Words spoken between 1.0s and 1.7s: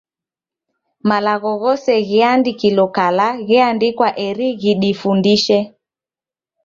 Malagho